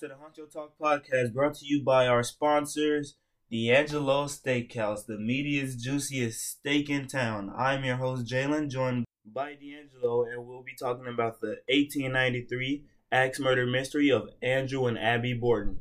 [0.00, 3.16] to the Honcho Talk podcast brought to you by our sponsors,
[3.52, 7.52] D'Angelo Steakhouse, the meatiest, juiciest steak in town.
[7.54, 12.82] I'm your host, Jalen, joined by D'Angelo, and we'll be talking about the 1893
[13.12, 15.78] axe murder mystery of Andrew and Abby Borden.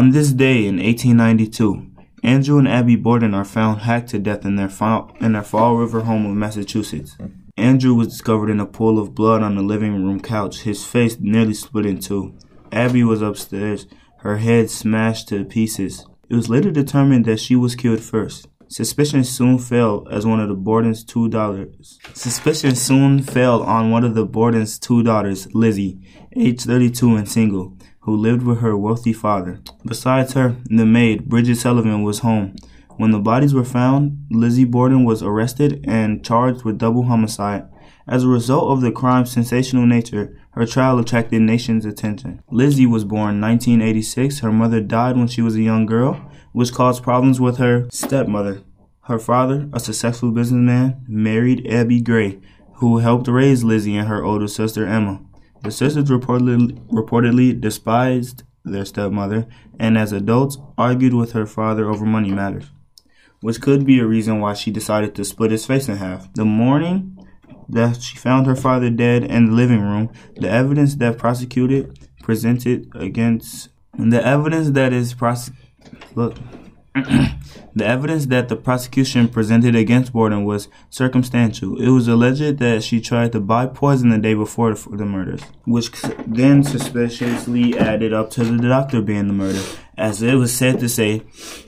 [0.00, 1.86] On this day in 1892,
[2.22, 5.76] Andrew and Abby Borden are found hacked to death in their, fall, in their Fall
[5.76, 7.18] River home of Massachusetts.
[7.58, 11.18] Andrew was discovered in a pool of blood on the living room couch, his face
[11.20, 12.34] nearly split in two.
[12.72, 13.86] Abby was upstairs,
[14.20, 16.06] her head smashed to pieces.
[16.30, 18.48] It was later determined that she was killed first.
[18.68, 21.98] Suspicion soon fell as one of the Borden's two daughters.
[22.14, 26.00] Suspicion soon fell on one of the Borden's two daughters, Lizzie,
[26.34, 29.60] age 32 and single who lived with her wealthy father.
[29.84, 32.56] Besides her, the maid, Bridget Sullivan, was home.
[32.96, 37.66] When the bodies were found, Lizzie Borden was arrested and charged with double homicide.
[38.06, 42.42] As a result of the crime's sensational nature, her trial attracted nation's attention.
[42.50, 44.40] Lizzie was born in 1986.
[44.40, 46.14] Her mother died when she was a young girl,
[46.52, 48.62] which caused problems with her stepmother.
[49.02, 52.40] Her father, a successful businessman, married Abby Gray,
[52.74, 55.20] who helped raise Lizzie and her older sister Emma.
[55.62, 59.46] The sisters reportedly, reportedly despised their stepmother
[59.78, 62.70] and, as adults, argued with her father over money matters,
[63.40, 66.32] which could be a reason why she decided to split his face in half.
[66.34, 67.16] The morning
[67.68, 72.90] that she found her father dead in the living room, the evidence that prosecuted presented
[72.94, 75.52] against the evidence that is prosec
[76.14, 76.36] look
[76.94, 81.80] the evidence that the prosecution presented against Borden was circumstantial.
[81.80, 85.92] It was alleged that she tried to buy poison the day before the murders, which
[86.26, 89.62] then suspiciously added up to the doctor being the murder,
[89.96, 91.22] as it was said to say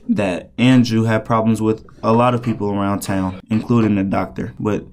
[0.08, 4.55] that Andrew had problems with a lot of people around town, including the doctor.
[4.58, 4.86] But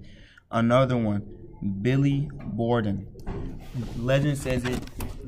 [0.50, 1.28] Another one,
[1.82, 3.06] Billy Borden.
[3.98, 4.80] Legend says it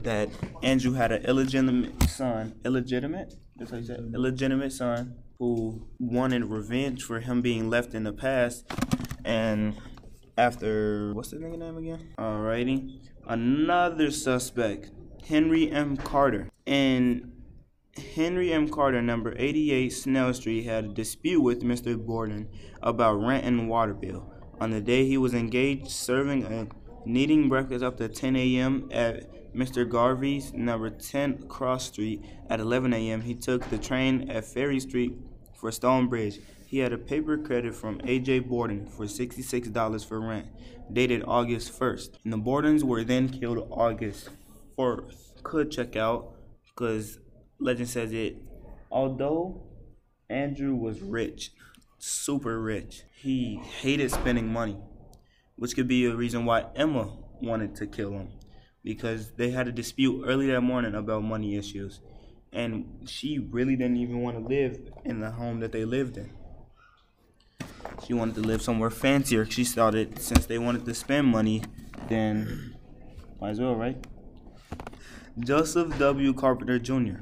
[0.02, 0.29] that
[0.63, 6.46] Andrew had an illegitimate son, illegitimate, that's how you say it, illegitimate son who wanted
[6.46, 8.72] revenge for him being left in the past.
[9.25, 9.75] And
[10.38, 12.13] after what's the nigga name again?
[12.18, 12.97] Alrighty,
[13.28, 14.91] another suspect,
[15.28, 15.97] Henry M.
[15.97, 17.29] Carter, and
[17.97, 18.69] Henry M.
[18.69, 21.97] Carter, number 88 Snell Street, had a dispute with Mr.
[21.97, 22.47] Borden
[22.81, 24.33] about rent and water bill.
[24.59, 26.67] On the day he was engaged serving a
[27.05, 28.89] kneading breakfast up to 10 a.m.
[28.91, 29.89] at Mr.
[29.89, 32.23] Garvey's, number 10 Cross Street.
[32.49, 35.17] At 11 a.m., he took the train at Ferry Street
[35.55, 36.39] for Stonebridge.
[36.67, 38.39] He had a paper credit from A.J.
[38.39, 40.47] Borden for $66 for rent,
[40.94, 42.19] dated August 1st.
[42.23, 44.29] And the Bordens were then killed August
[44.78, 45.41] 4th.
[45.41, 46.35] Could check out
[46.66, 47.17] because
[47.59, 48.38] legend says it.
[48.92, 49.62] Although
[50.30, 51.52] Andrew was rich,
[51.97, 54.78] super rich, he hated spending money,
[55.56, 58.30] which could be a reason why Emma wanted to kill him
[58.84, 62.00] because they had a dispute early that morning about money issues.
[62.52, 66.31] And she really didn't even want to live in the home that they lived in.
[68.06, 69.46] She wanted to live somewhere fancier.
[69.46, 71.64] She thought it since they wanted to spend money,
[72.08, 72.76] then
[73.40, 73.97] might as well, right?
[75.40, 76.34] Joseph W.
[76.34, 77.20] Carpenter Jr.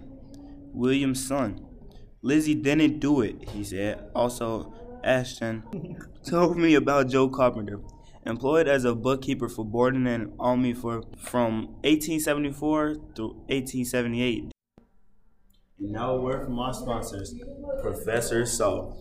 [0.78, 1.66] William's son.
[2.22, 4.10] Lizzie didn't do it, he said.
[4.14, 5.64] Also, Ashton
[6.24, 7.80] told me about Joe Carpenter.
[8.26, 14.52] Employed as a bookkeeper for Borden and Almy for from 1874 through 1878.
[15.80, 17.34] Now a word from our sponsors,
[17.82, 18.98] Professor Salt.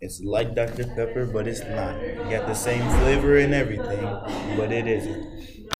[0.00, 0.84] It's like Dr.
[0.84, 2.00] Pepper, but it's not.
[2.02, 4.02] You got the same flavor and everything,
[4.56, 5.70] but it isn't.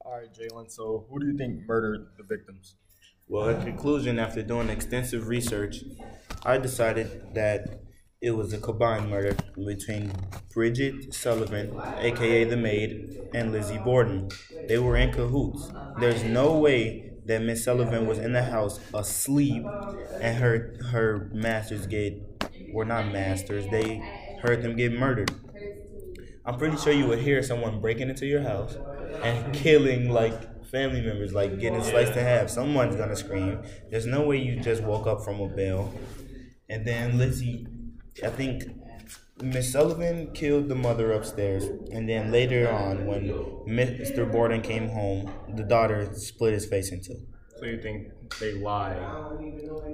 [0.00, 0.70] All right, Jalen.
[0.70, 2.76] So, who do you think murdered the victims?
[3.28, 5.84] Well, in conclusion, after doing extensive research,
[6.44, 7.80] I decided that
[8.20, 10.12] it was a combined murder between
[10.52, 13.00] Bridget Sullivan, aka the maid,
[13.32, 14.28] and Lizzie Borden.
[14.66, 15.72] They were in cahoots.
[15.96, 19.72] There's no way that Miss Sullivan was in the house asleep,
[20.20, 22.14] and her her masters get,
[22.68, 23.68] were not masters.
[23.68, 25.30] They heard them get murdered.
[26.44, 28.78] I'm pretty sure you would hear someone breaking into your house
[29.20, 30.40] and killing like
[30.72, 32.48] family members, like getting sliced in half.
[32.50, 33.62] Someone's gonna scream.
[33.90, 35.92] There's no way you just woke up from a bell.
[36.68, 37.66] And then Lizzie,
[38.24, 38.64] I think
[39.40, 43.28] Miss Sullivan killed the mother upstairs, and then later on, when
[43.68, 44.30] Mr.
[44.30, 47.26] Borden came home, the daughter split his face in two.
[47.62, 48.08] You think
[48.40, 49.08] they lie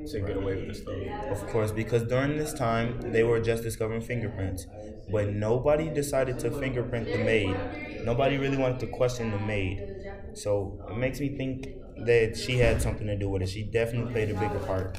[0.06, 1.02] to get away with the stuff?
[1.30, 4.66] Of course, because during this time they were just discovering fingerprints,
[5.08, 7.68] but nobody decided to fingerprint the maid.
[8.02, 9.86] Nobody really wanted to question the maid,
[10.32, 13.48] so it makes me think that she had something to do with it.
[13.48, 14.98] She definitely played a bigger part.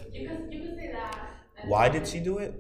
[1.65, 2.53] Why did she do it?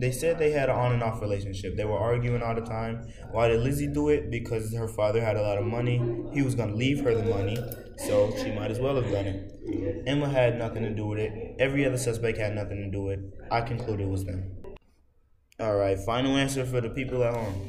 [0.00, 1.76] They said they had an on and off relationship.
[1.76, 3.08] They were arguing all the time.
[3.32, 4.30] Why did Lizzie do it?
[4.30, 6.00] Because her father had a lot of money.
[6.32, 7.58] He was gonna leave her the money,
[7.96, 10.04] so she might as well have done it.
[10.06, 11.56] Emma had nothing to do with it.
[11.58, 13.24] Every other suspect had nothing to do with it.
[13.50, 14.50] I conclude it was them.
[15.60, 17.68] All right, final answer for the people at home.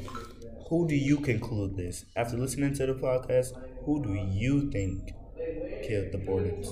[0.70, 2.04] Who do you conclude this?
[2.16, 3.52] After listening to the podcast,
[3.84, 5.12] who do you think
[5.82, 6.68] killed the Bordens?